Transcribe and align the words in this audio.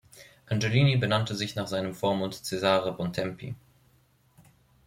Angelini 0.47 0.95
benannte 0.97 1.35
sich 1.35 1.53
nach 1.55 1.67
seinem 1.67 1.93
Vormund 1.93 2.33
Cesare 2.33 2.91
Bontempi. 2.91 3.53